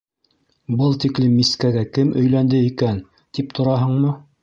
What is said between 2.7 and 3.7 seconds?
икән, тип,